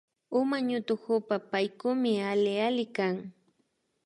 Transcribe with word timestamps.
Uma 0.39 0.57
ñutukupa 0.67 1.35
Paykukmi 1.51 2.11
alli 2.31 2.53
alli 2.67 2.85
kan 2.95 3.15